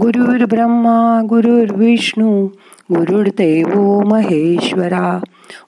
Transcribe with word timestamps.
गुरुर् 0.00 0.44
ब्रह्मा 0.44 1.26
गुरुर्विष्णू 1.28 2.46
गुरुर्देव 2.94 4.00
महेश्वरा 4.00 5.20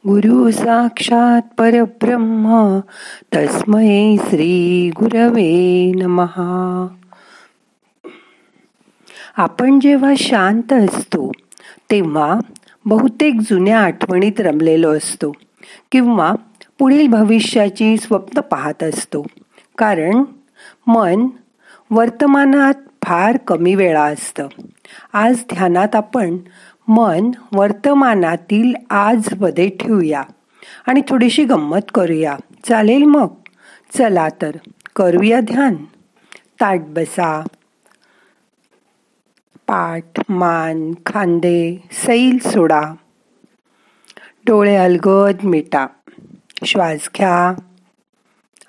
गुरु 0.07 0.50
साक्षात 0.50 1.43
परब्रह्म 1.58 2.79
तस्मै 3.34 4.16
श्री 4.29 4.90
गुरवे 4.90 5.92
नमहा 5.96 6.87
आपण 9.37 9.79
जेव्हा 9.80 10.12
शांत 10.18 10.72
असतो 10.72 11.32
तेव्हा 11.91 12.38
बहुतेक 12.84 13.34
जुन्या 13.41 13.79
आठवणीत 13.79 14.41
रमलेलो 14.41 14.96
असतो 14.96 15.32
किंवा 15.93 16.34
पुढील 16.79 17.06
भविष्याची 17.09 17.96
स्वप्न 17.96 18.41
पाहत 18.41 18.82
असतो. 18.82 19.27
कारण 19.79 20.25
मन 20.86 21.27
वर्तमानात 21.91 22.75
फार 23.05 23.36
कमी 23.36 23.75
वेळा 23.75 24.05
असतं. 24.05 24.48
आज 25.12 25.45
ध्यानात 25.53 25.96
आपण 25.96 26.36
मन 26.89 27.30
वर्तमानातील 27.53 28.75
आजमध्ये 28.90 29.68
ठेवूया 29.68 30.22
आणि 30.86 31.03
थोडीशी 31.08 31.44
गंमत 31.44 31.79
करूया. 31.94 32.36
चालेल 32.69 33.05
मग? 33.05 33.28
चला 33.98 34.28
तर. 34.28 34.50
करूया 34.97 35.41
ध्यान. 35.41 35.75
ताट 36.61 36.80
बसा. 36.80 37.47
पाठ 39.66 40.20
मान 40.28 40.92
खांदे 41.06 41.89
सैल 41.92 42.39
सोडा. 42.39 42.83
डोळे 44.47 44.77
अलगद 44.77 45.44
मिटा. 45.44 45.86
श्वास 46.64 47.08
घ्या. 47.16 47.55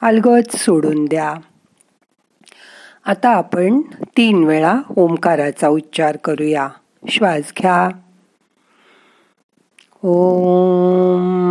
अलगद 0.02 0.56
सोडून 0.58 1.06
द्या. 1.06 1.34
आता 3.06 3.30
आपण 3.30 3.82
तीन 4.18 4.44
वेळा 4.44 4.76
ओंकाराचा 4.98 5.68
उच्चार 5.68 6.18
करूया. 6.18 6.70
श्वास 7.10 7.54
घ्या. 7.60 7.90
ओम. 10.04 11.46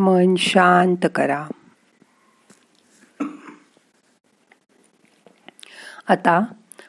मन 0.00 0.34
शांत 0.38 1.06
करा. 1.14 1.44
आता 6.08 6.44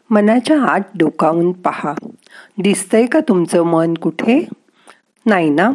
मनाच्या 0.10 0.62
आत 0.64 0.80
डोकावून 0.96 1.52
पहा. 1.52 1.94
दिसतंय 2.58 3.06
का 3.06 3.20
तुमचं 3.20 3.64
मन 3.64 3.94
कुठे? 3.94 4.48
नाही 5.26 5.50
ना? 5.50 5.72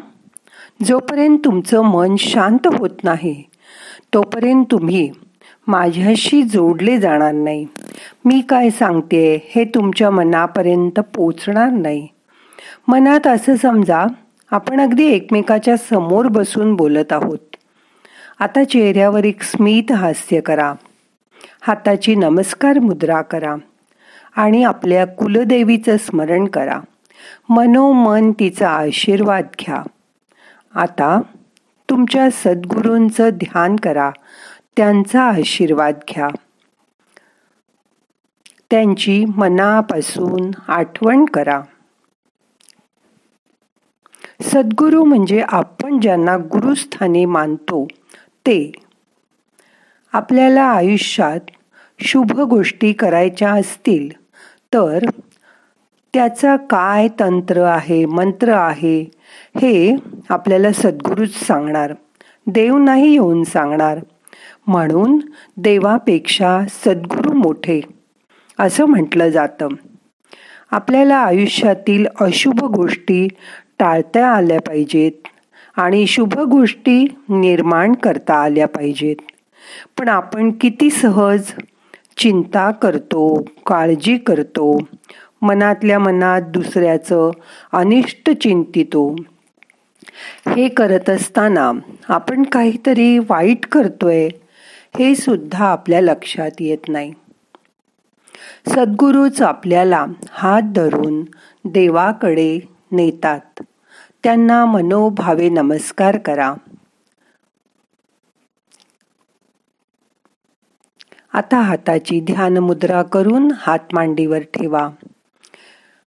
जोपर्यंत 0.85 1.39
तुमचं 1.45 1.83
मन 1.83 2.17
शांत 2.17 2.67
होत 2.79 3.05
नाही 3.05 3.43
तोपर्यंत 4.15 4.65
तुम्ही 4.71 5.11
माझ्याशी 5.67 6.43
जोडले 6.43 6.99
जाणार 6.99 7.33
नाही. 7.33 7.67
मी 8.25 8.41
काय 8.41 8.71
सांगते 8.71 9.53
हे 9.55 9.65
तुमच्या 9.65 10.11
मनापर्यंत 10.11 11.01
पोचणार 11.01 11.71
नाही. 11.71 12.09
मनात 12.89 13.27
असं 13.27 13.57
समजा 13.57 14.07
आपण 14.51 14.81
अगदी 14.81 15.07
एकमेकाच्या 15.07 15.77
समोर 15.77 16.27
बसून 16.27 16.75
बोलत 16.75 17.13
आहोत. 17.13 17.39
आता 18.39 18.65
चेहऱ्यावर 18.65 19.25
एक 19.25 19.43
स्मित 19.43 19.93
हास्य 19.93 20.41
करा. 20.41 20.75
हाताची 21.61 22.15
नमस्कार 22.15 22.79
मुद्रा 22.79 23.23
करा. 23.23 23.55
आणि 24.37 24.65
आपल्या 24.65 25.07
कुलदेवीचं 25.07 25.97
स्मरण 25.97 26.45
करा. 26.45 26.81
मनोमन 27.49 28.33
तिचा 28.33 28.71
आशीर्वाद 28.71 29.45
घ्या. 29.61 29.83
आता 30.75 31.21
तुमच्या 31.91 32.29
सद्गुरूंचं 32.31 33.29
ध्यान 33.29 33.77
करा. 33.77 34.11
त्यांचा 34.77 35.23
आशीर्वाद 35.23 35.95
घ्या. 35.95 36.29
त्यांची 38.71 39.25
मनापासून 39.37 40.51
आठवण 40.69 41.25
करा. 41.25 41.61
सद्गुरू 44.57 45.05
म्हणजे 45.05 45.43
आपण 45.49 46.01
ज्यांना 46.01 46.37
गुरुस्थानी 46.37 47.25
मानतो 47.25 47.87
ते. 48.47 48.73
आपल्याला 50.13 50.63
आयुष्यात 50.63 51.41
शुभ 52.01 52.41
गोष्टी 52.41 52.93
करायच्या 52.93 53.51
असतील 53.51 54.11
तर 54.75 55.05
त्याचा 56.15 56.57
काय 56.57 57.09
तंत्र 57.21 57.63
आहे 57.63 58.07
मंत्र 58.07 58.53
आहे 58.53 59.11
हे 59.57 59.97
आपल्याला 60.29 60.73
सद्गुरूच 60.73 61.35
सांगणार 61.47 61.93
देव 62.47 62.79
नाही 62.79 63.13
येऊन 63.13 63.45
सांगणार. 63.45 63.99
म्हणून 64.67 65.19
देवापेक्षा 65.57 66.61
सद्गुरू 66.69 67.33
मोठे 67.33 67.81
असं 68.59 68.85
म्हटलं 68.85 69.29
जातं. 69.29 69.69
आपल्याला 70.71 71.17
आयुष्यातील 71.17 72.07
अशुभ 72.21 72.65
गोष्टी 72.65 73.29
टाळता 73.79 74.27
आल्या 74.29 74.61
पाहिजेत 74.61 75.29
आणि 75.77 76.07
शुभ 76.07 76.39
गोष्टी 76.39 77.05
निर्माण 77.29 77.93
करता 77.93 78.35
आल्या 78.35 78.69
पाहिजेत. 78.69 79.17
पण 79.99 80.09
आपण 80.09 80.51
किती 80.51 80.91
सहज 80.91 81.53
चिंता 82.17 82.71
करतो 82.71 83.45
काळजी 83.67 84.17
करतो 84.19 84.79
मनातल्या 85.43 85.99
मनात 85.99 86.43
दुसऱ्याचं 86.43 87.31
अनिष्ट 87.73 88.31
चिंतितो. 88.31 89.17
हे 90.57 90.69
करत 90.69 91.11
असताना 91.11 91.73
आपण 92.09 92.43
काहीतरी 92.43 93.19
वाईट 93.19 93.67
करतोय 93.67 94.29
हे 94.99 95.15
सुद्धा 95.15 95.65
आपल्या 95.65 96.01
लक्षात 96.01 96.51
येत 96.61 96.89
नाही. 96.89 97.13
सद्गुरूच 98.69 99.43
आपल्याला 99.43 100.07
हात 100.31 100.63
धरून 100.63 101.23
देवाकडे 101.65 102.59
नेतात. 102.93 103.63
त्यांना 104.27 104.65
मनोभावे 104.65 105.49
नमस्कार 105.49 106.19
करा. 106.19 106.55
आता 111.33 111.61
हाताची 111.61 112.21
ध्यान 112.21 112.57
मुद्रा 112.57 113.03
करून 113.03 113.53
हात 113.57 113.79
मांडीवर 113.93 114.39
ठेवा. 114.39 114.89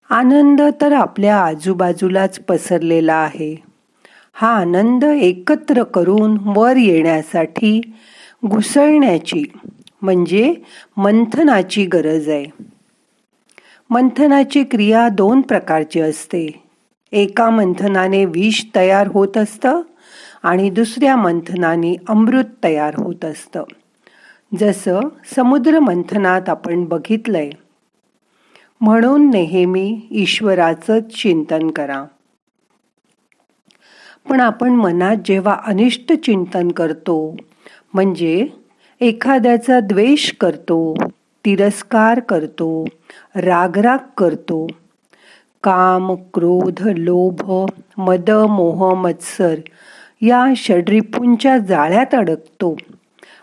आनंद 0.10 0.62
तर 0.82 0.94
आपल्या 0.94 1.42
आजूबाजूलाच 1.42 2.40
पसरलेला 2.40 3.16
आहे. 3.16 3.56
हा 4.34 4.52
आनंद 4.54 5.04
एकत्र 5.04 5.84
करून 5.84 6.38
वर 6.46 6.76
येण्यासाठी 6.76 7.82
घुसळण्याची 8.46 9.44
म्हणजे 10.02 10.56
मंथनाची 10.98 11.86
गरज 11.86 12.30
आहे. 12.30 12.46
मंथनाची 13.90 14.64
क्रिया 14.64 15.10
दोन 15.10 15.42
प्रकारची 15.42 16.00
असते. 16.00 16.69
एका 17.12 17.50
मंथनाने 17.50 18.26
विष 18.26 18.66
तयार 18.76 19.08
होत 19.08 19.38
असतं 19.38 19.82
आणि 20.44 20.70
दुसऱ्या 20.70 21.16
मंथनाने 21.16 21.96
अमृत 22.08 22.44
तयार 22.64 22.94
होत 22.98 23.26
असतं. 23.26 23.64
जसं 24.60 25.00
समुद्र 25.36 25.80
मंथनात 25.80 26.50
आपण 26.50 26.86
बघितलंय. 26.86 27.50
म्हणून 28.82 29.30
नेहमी 29.30 30.02
ईश्वराचं 30.12 31.00
चिंतन 31.00 31.70
करा. 31.70 32.04
पण 34.30 34.42
आपण 34.42 34.70
मनात 34.70 35.16
जेव्हा 35.26 35.58
अनिष्ट 35.66 36.14
चिंतन 36.14 36.72
करतो 36.72 37.38
म्हणजे 37.94 38.48
एखाद्याचा 39.02 39.80
द्वेष 39.80 40.34
करतो 40.34 40.96
तिरस्कार 41.46 42.20
करतो 42.20 42.86
रागराग 43.36 43.98
करतो 44.18 44.68
काम 45.64 46.14
क्रोध 46.16 46.88
लोभ 46.88 47.68
मद 47.98 48.30
मोह 48.30 48.94
मत्सर 48.94 49.56
या 50.22 50.46
षड्रिपूंच्या 50.56 51.58
जाळ्यात 51.58 52.16
अडकतो 52.16 52.76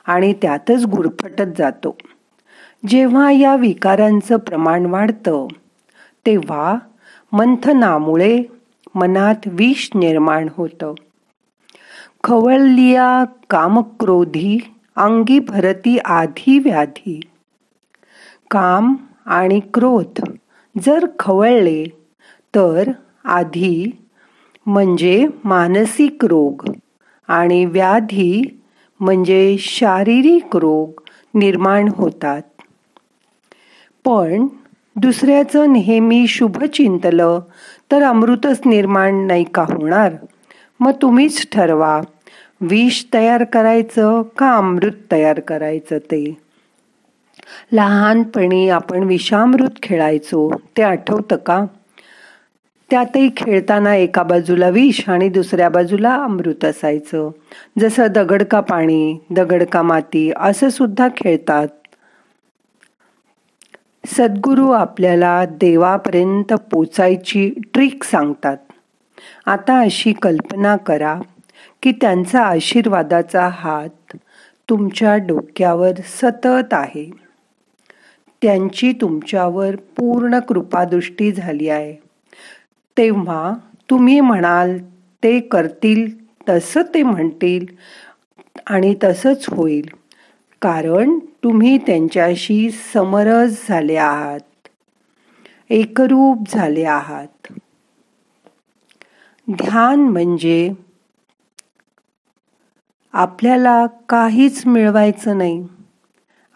आणि 0.06 0.32
त्यातच 0.32 0.86
गुरफटत 0.86 1.52
जातो. 1.58 1.96
जेव्हा 2.86 3.30
या 3.30 3.56
विकारांचं 3.56 4.36
प्रमाण 4.36 4.86
वाढतं 4.86 5.46
तेव्हा 6.26 6.76
मंथनामुळे 7.32 8.42
मनात 8.94 9.34
विष 9.46 9.88
निर्माण 9.94 10.48
होतं. 10.56 10.94
खवळलिया 12.24 13.24
कामक्रोधी 13.50 14.72
अंगी 14.96 15.38
भरती 15.38 15.98
आधी 15.98 16.58
व्याधी. 16.58 17.20
काम 18.50 18.94
आणि 19.26 19.60
क्रोध 19.74 20.24
जर 20.82 21.06
खवळले 21.19 21.84
तर 22.56 22.91
आधी 23.25 23.91
म्हणजे 24.67 25.26
मानसिक 25.44 26.25
रोग 26.25 26.62
आणि 27.29 27.64
व्याधी 27.64 28.61
म्हणजे 29.00 29.56
शारीरिक 29.58 30.56
रोग 30.56 30.91
निर्माण 31.35 31.88
होतात. 31.97 32.43
पण 34.05 34.47
दुसऱ्याचं 34.97 35.73
नेहमी 35.73 36.26
शुभ 36.26 36.64
चिंतलं 36.64 37.41
तर 37.93 38.03
अमृतच 38.03 38.61
निर्माण 38.67 39.14
नाही 39.26 39.44
का 39.44 39.62
होणार? 39.62 40.12
मग 40.81 40.93
तुम्हीच 41.03 41.49
ठरवा. 41.53 42.00
विष 42.61 43.05
तयार 43.14 43.44
करायचं 43.44 44.23
का 44.23 44.56
अमृत 44.56 44.93
तयार 45.12 45.41
करायचं 45.41 45.99
ते? 45.99 46.37
लहानपणी 47.73 48.69
आपण 48.69 49.03
विषामृत 49.03 49.82
खेळायचो 49.82 50.50
ते 50.76 50.82
आठवतं 50.82 51.37
का? 51.37 51.64
त्यातही 52.90 53.30
खेळताना 53.36 53.94
एका 53.94 54.22
बाजूला 54.22 54.68
विष 54.68 55.08
आणि 55.08 55.28
दुसऱ्या 55.28 55.68
बाजूला 55.68 56.14
अमृत 56.14 56.64
असायचं. 56.64 57.30
जसं 57.78 58.06
दगड 58.06 58.42
का 58.42 58.60
पाणी 58.60 59.18
दगड 59.30 59.62
का 59.62 59.82
माती 59.82 60.32
असं 60.36 60.68
सुद्धा 60.68 61.08
खेळतात. 61.08 61.68
सद्गुरू 64.06 64.70
आपल्याला 64.70 65.44
देवापर्यंत 65.44 66.52
पोचायची 66.52 67.50
ट्रिक 67.74 68.04
सांगतात. 68.04 68.56
आता 69.46 69.78
अशी 69.78 70.12
कल्पना 70.12 70.76
करा 70.76 71.20
की 71.82 71.92
त्यांचा 71.92 72.42
आशीर्वादाचा 72.42 73.48
हात 73.52 74.16
तुमच्या 74.68 75.16
डोक्यावर 75.16 75.92
सतत 76.04 76.72
आहे. 76.72 77.10
त्यांची 78.42 78.92
तुमच्यावर 78.92 79.76
पूर्ण 79.76 80.38
कृपादृष्टी 80.38 81.32
झाली 81.32 81.68
आहे. 81.68 82.06
तेव्हा 82.98 83.54
तुम्ही 83.90 84.20
म्हणाल 84.20 84.78
ते 85.22 85.40
करतील 85.40 86.06
तसं 86.48 86.82
ते 86.82 87.02
म्हणतील 87.02 87.66
आणि 88.66 88.94
तसंच 89.04 89.46
होईल. 89.48 89.88
कारण 90.62 91.19
तुम्ही 91.19 91.78
त्यांच्याशी 91.78 92.70
समरस 92.94 93.69
झाले 93.69 93.96
आहात. 93.96 94.69
एकरूप 95.70 96.48
झाले 96.48 96.84
आहात. 96.84 97.52
ध्यान 99.48 100.00
म्हणजे 100.00 100.70
आपल्याला 103.14 103.87
काहीच 104.08 104.66
मिळवायचं 104.66 105.38
नाही. 105.38 105.66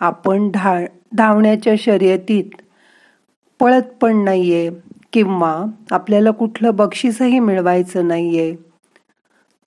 आपण 0.00 0.50
धा 0.54 0.78
धावण्याच्या 1.16 1.74
शर्यतीत 1.78 2.50
पळत 3.60 3.82
पण 4.00 4.24
नाहीये. 4.24 4.70
किंवा 5.12 5.64
आपल्याला 5.90 6.30
कुठलं 6.30 6.74
बक्षीसही 6.74 7.38
मिळवायचं 7.38 8.08
नाही 8.08 8.38
आहे 8.38 8.54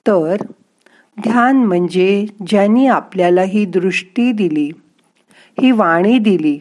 तर 0.07 0.35
ध्यान 1.23 1.57
म्हणजे 1.57 2.25
ज्यांनी 2.47 2.87
आपल्याला 2.87 3.41
ही 3.41 3.65
दृष्टी 3.65 4.31
दिली 4.31 4.71
ही 5.61 5.71
वाणी 5.71 6.19
दिली 6.19 6.59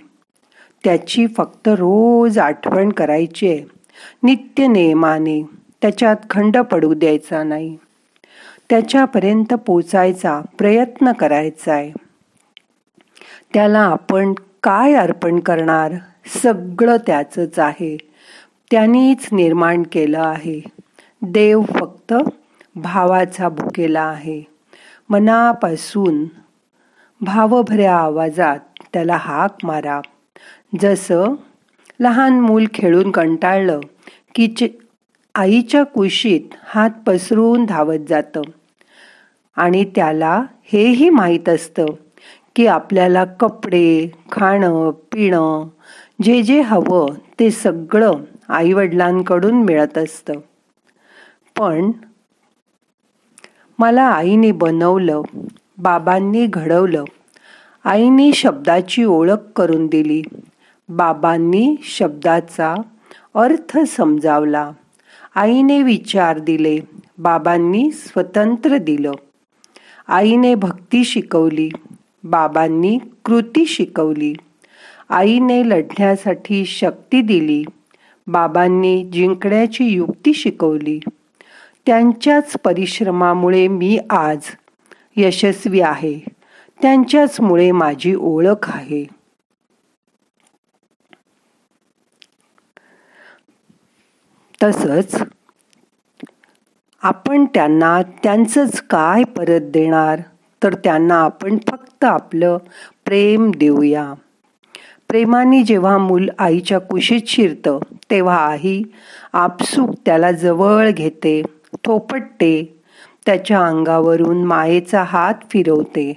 त्याची 0.84 1.26
फक्त 1.26 1.69
रोज 1.69 2.38
आठवण 2.38 2.93
करायची 2.93 3.49
आहे. 3.49 3.64
नित्य 4.23 4.67
नेमाने 4.67 5.43
त्याच्यात 5.82 6.17
खंड 6.31 6.58
पडू 6.58 6.94
द्यायचा 6.94 7.43
नाही. 7.43 7.76
त्याच्यापर्यंत 8.70 9.55
पोचायचा 9.55 10.40
प्रयत्न 10.58 11.12
करायचा 11.12 11.75
आहे. 11.75 11.93
त्याला 13.55 13.78
आपण 13.78 14.32
काय 14.62 14.93
अर्पण 14.93 15.40
करणार? 15.40 15.93
सगळं 16.26 16.96
त्याचंच 16.96 17.58
आहे. 17.58 18.12
त्यांनीच 18.73 19.29
निर्माण 19.33 19.83
केलं 19.93 20.21
आहे. 20.21 20.61
देव 21.23 21.63
फक्त 21.63 22.15
भावाचा 22.77 23.49
भुकेला 23.49 24.01
आहे. 24.01 24.43
मनापासून 25.11 26.25
भावभऱ्या 27.21 27.97
आवाजात 27.97 28.59
त्याला 28.93 29.17
हाक 29.17 29.57
मारा. 29.65 30.01
जसं 30.81 31.35
लहान 32.01 32.41
मूल 32.41 32.67
खेळून 32.75 33.11
कंटाळलं 33.11 33.81
की 34.35 34.55
आईच्या 35.35 35.83
कुशीत 35.83 36.41
हात 36.65 36.91
पसरून 37.07 37.65
धावत 37.65 38.09
जातं. 38.09 38.43
आणि 39.57 39.85
त्याला 39.85 40.43
हेही 40.65 41.11
माहीत 41.11 41.49
असतं 41.49 41.87
की 42.57 42.67
आपल्याला 42.67 43.25
कपडे 43.25 44.13
खाणं 44.33 44.91
पिणं 44.91 45.69
जे 46.23 46.43
जे 46.43 46.61
हवं 46.61 47.07
ते 47.41 47.51
सगळं 47.51 48.13
आईवडिलांकडून 48.49 49.62
मिळत 49.62 49.99
असतं. 49.99 50.33
पण 51.59 51.91
मला 53.79 54.03
आईने 54.03 54.50
बनवलं 54.53 55.23
बाबांनी 55.79 56.47
घडवलं 56.47 57.05
आईने 57.85 58.33
शब्दाची 58.33 59.05
ओळख 59.05 59.50
करून 59.56 59.87
दिली 59.87 60.23
बाबांनी 60.89 61.75
शब्दाचा 61.85 62.75
अर्थ 63.35 63.79
समजावला 63.79 64.71
आईने 65.35 65.83
विचार 65.83 66.38
दिले 66.38 66.79
बाबांनी 67.19 67.91
स्वतंत्र 67.91 68.77
दिलं. 68.77 69.12
आईने 70.09 70.55
भक्ती 70.55 71.05
शिकवली 71.05 71.69
बाबांनी 72.25 72.99
कृती 73.25 73.67
शिकवली 73.67 74.33
आईने 75.11 75.62
लढण्यासाठी 75.69 76.65
शक्ती 76.65 77.21
दिली 77.23 77.65
बाबांनी 78.27 79.11
जिंकण्याची 79.13 79.85
युक्ती 79.85 80.35
शिकवली. 80.35 81.01
त्यांच्याच 81.87 82.53
परिश्रमामुळे 82.65 83.69
मी 83.69 83.99
आज 84.11 84.41
यशस्वी 85.17 85.81
आहे. 85.81 86.19
त्यांच्याचमुळे 86.83 87.73
माझी 87.73 88.15
ओळख 88.15 88.71
आहे. 88.77 89.07
तसंच 94.63 95.23
आपण 97.03 97.45
त्यांना 97.45 98.03
त्यांचंच 98.03 98.81
काय 98.81 99.23
परत 99.25 99.61
देणार? 99.61 100.21
तर 100.63 100.75
त्यांना 100.75 101.15
आपण 101.15 101.59
फक्त 101.69 102.05
आपलं 102.05 102.57
प्रेम 103.05 103.51
देऊया. 103.57 104.15
प्रेमाने 105.12 105.62
जेव्हा 105.62 105.99
मूल 105.99 106.28
आईच्या 106.38 106.78
कुशीत 106.78 107.21
शिरतं 107.26 107.78
तेव्हा 108.11 108.37
आई 108.37 108.83
आपसूक 109.33 109.90
त्याला 110.07 110.33
जवळ 110.33 110.90
घेते 110.90 111.42
थोपटते 111.85 112.81
त्याच्या 113.26 113.66
अंगावरून 113.66 114.45
मायेचा 114.45 115.02
हात 115.02 115.35
फिरवते 115.50 116.14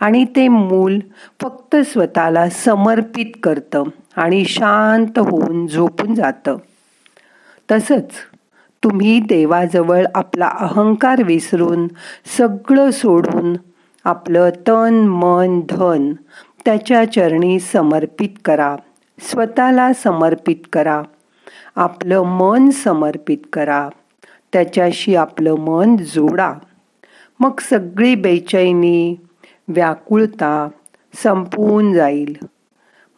आणि 0.00 0.24
ते 0.24 0.48
मूल 0.48 0.98
फक्त 1.42 1.76
स्वतःला 1.76 2.48
समर्पित 2.48 3.26
करतं 3.42 3.82
आणि 4.16 4.44
शांत 4.44 5.18
होऊन 5.18 5.66
झोपून 5.66 6.14
जातं. 6.14 6.56
तसंच 7.72 8.10
तुम्ही 8.84 9.20
देवाजवळ 9.20 10.04
आपला 10.14 10.48
अहंकार 10.60 11.22
विसरून 11.22 11.88
सगळं 12.38 12.90
सोडून 12.90 13.56
आपलं 14.04 14.50
तन 14.50 14.94
मन 14.94 15.60
धन 15.70 16.12
त्याच्या 16.66 17.12
चरणी 17.12 17.60
समर्पित 17.60 18.28
करा. 18.44 18.76
स्वतःला 19.20 19.92
समर्पित 19.92 20.56
करा. 20.72 21.02
आपलं 21.76 22.22
मन 22.22 22.70
समर्पित 22.70 23.38
करा. 23.52 23.88
त्याच्याशी 24.52 25.16
आपलं 25.16 25.54
मन 25.54 25.96
जोडा. 25.96 26.54
मग 27.40 27.60
सगळी 27.60 28.14
बेचैनी 28.14 29.16
व्याकुळता 29.68 30.68
संपून 31.14 31.92
जाईल. 31.92 32.36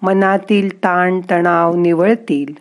मनातील 0.02 0.76
ताणतणाव 0.76 1.74
निवळतील. 1.74 2.54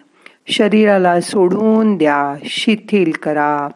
शरीराला 0.47 1.21
सोडून 1.21 1.97
द्या. 1.97 2.35
शिथिल 2.43 3.11
करा. 3.11 3.67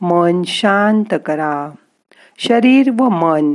मन 0.00 0.42
शांत 0.46 1.14
करा. 1.26 1.70
शरीर 2.38 2.90
व 2.90 3.08
मन 3.08 3.54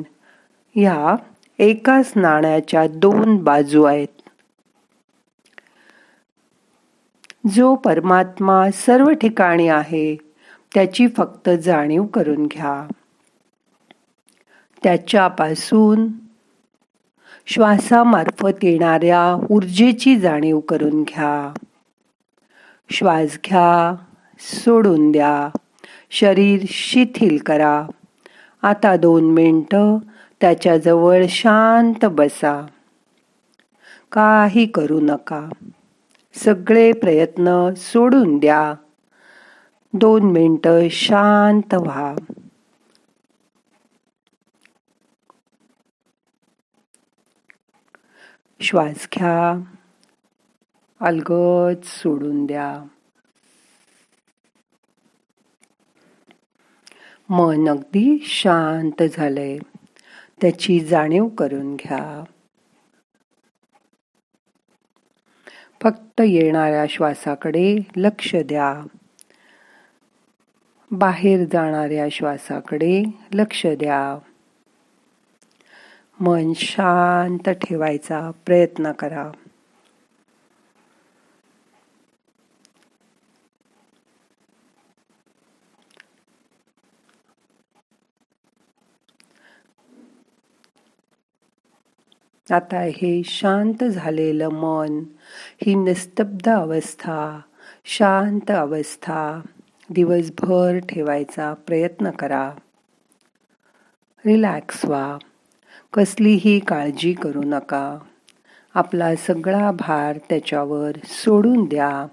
ह्या 0.75 1.15
एकाच 1.59 2.13
नाण्याच्या 2.15 2.87
दोन 2.87 3.37
बाजू 3.37 3.83
आहेत. 3.83 4.07
जो 7.49 7.75
परमात्मा 7.75 8.71
सर्व 8.71 9.09
ठिकाणी 9.09 9.67
आहे 9.67 10.15
त्याची 10.73 11.07
फक्त 11.07 11.49
जाणीव 11.49 12.03
करून 12.03 12.45
घ्या. 12.45 12.87
त्याच्यापासून 14.83 16.07
श्वासामार्फत 17.45 18.63
येणाऱ्या 18.63 19.45
ऊर्जेची 19.51 20.19
जाणीव 20.19 20.59
करून 20.59 21.03
घ्या. 21.03 21.53
श्वास 22.89 23.37
घ्या 23.45 23.95
सोडून 24.39 25.11
द्या. 25.11 25.49
शरीर 26.11 26.65
शिथिल 26.67 27.37
करा. 27.37 27.87
आता 28.61 28.95
दोन 28.95 29.31
मिनटं 29.31 29.97
त्याच्याजवळ 30.43 31.25
शांत 31.29 32.05
बसा. 32.05 32.67
काही 34.11 34.65
करू 34.65 34.99
नका. 35.01 35.49
सगळे 36.33 36.91
प्रयत्न 36.91 37.73
सोडून 37.77 38.37
द्या. 38.37 38.73
दोन 39.93 40.23
मिनटं 40.23 40.87
शांत 40.91 41.73
व्हा. 41.73 42.15
श्वास 48.59 49.07
घ्या. 49.15 49.63
अलगद 50.99 51.83
सोडून 51.83 52.45
द्या. 52.45 52.83
मन 57.29 57.69
अगदी 57.69 58.23
शांत 58.27 59.03
झालंय. 59.17 59.59
त्याची 60.41 60.79
जाणीव 60.79 61.27
करून 61.27 61.75
घ्या. 61.75 62.23
फक्त 65.83 66.21
येणाऱ्या 66.21 66.85
श्वासाकडे 66.89 67.77
लक्ष 67.95 68.35
द्या. 68.35 68.83
बाहेर 70.91 71.45
जाणाऱ्या 71.53 72.09
श्वासाकडे 72.11 73.03
लक्ष 73.33 73.65
द्या. 73.65 74.19
मन 76.19 76.53
शांत 76.53 77.49
ठेवायचा 77.49 78.31
प्रयत्न 78.45 78.91
करा. 78.91 79.31
आता 92.53 92.79
हे 92.79 93.21
शांत 93.25 93.83
झालेलं 93.83 94.49
मन. 94.49 95.03
ही 95.61 95.75
निस्तब्ध 95.75 96.49
अवस्था 96.49 97.39
शांत 97.85 98.51
अवस्था. 98.51 99.41
दिवसभर 99.89 100.77
ठेवायचा 100.77 101.53
प्रयत्न 101.53 102.09
करा. 102.09 102.51
रिलॅक्स 104.25 104.85
व्हा. 104.85 105.17
कसलीही 105.93 106.59
काळजी 106.59 107.13
करू 107.13 107.41
नका. 107.45 107.97
आपला 108.73 109.15
सगळा 109.15 109.71
भार 109.71 110.17
त्याच्यावर 110.29 110.91
सोडून 111.03 111.65
द्या. 111.65 112.07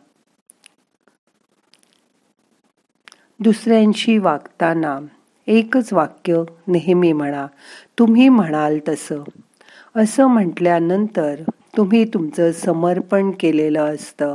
दुसऱ्यांशी 3.40 4.18
वागताना 4.18 4.98
एकच 5.46 5.92
वाक्य 5.92 6.42
नेहमी 6.66 7.12
म्हणा. 7.12 7.46
तुम्ही 7.98 8.28
म्हणाल 8.28 8.78
तसं. 8.88 9.22
असं 9.94 10.26
म्हटल्यानंतर 10.26 11.42
तुम्ही 11.76 12.04
तुमचं 12.04 12.52
समर्पण 12.52 13.30
केलेलं 13.30 13.94
असतं. 13.94 14.32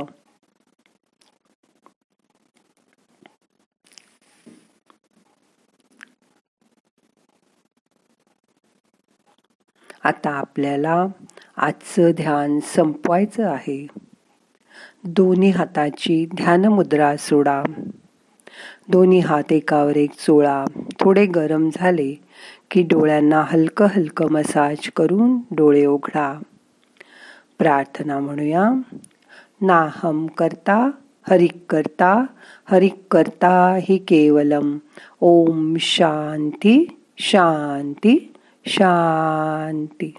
आता 10.04 10.30
आपल्याला 10.30 11.06
आजचं 11.56 12.10
ध्यान 12.10 12.58
संपवायचं 12.60 13.48
आहे. 13.48 13.86
दोन्ही 15.04 15.50
हाताची 15.50 16.26
ध्यानमुद्रा 16.34 17.16
सोडा. 17.16 17.62
दोन्ही 18.88 19.18
हात 19.20 19.52
एकावर 19.52 19.96
एक 19.96 20.10
चोळा. 20.12 20.64
थोडे 21.00 21.26
गरम 21.26 21.68
झाले 21.74 22.25
की 22.70 22.82
डोळ्यांना 22.82 23.44
हलकं 23.46 23.86
हलकं 23.86 24.30
मसाज 24.30 24.90
करून 24.96 25.38
डोळे 25.50 25.86
उघडा. 25.86 26.42
प्रार्थना 27.58 28.18
म्हणूया. 28.18 28.70
नाहम 29.60 30.26
करता 30.26 30.90
हरिक 31.30 31.56
करता 31.70 32.26
हरिक 32.70 33.02
करता 33.10 33.78
हि 33.82 33.98
केवलम. 33.98 34.78
ओम 35.20 35.76
शांती 35.80 37.00
शांती 37.18 38.32
शांती. 38.66 40.14